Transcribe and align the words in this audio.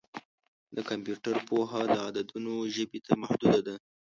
د 0.75 0.77
کمپیوټر 0.89 1.35
پوهه 1.47 1.81
د 1.93 1.95
عددونو 2.07 2.53
ژبې 2.75 2.99
ته 3.05 3.13
محدوده 3.21 3.59
ده. 3.67 3.75